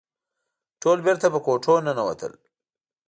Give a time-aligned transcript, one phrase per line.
[0.81, 2.33] ټول بېرته په کوټو ننوتل.